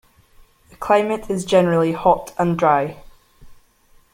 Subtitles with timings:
[0.71, 3.03] The climate is generally hot and dry.